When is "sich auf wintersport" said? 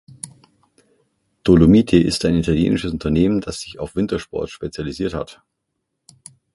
3.59-4.49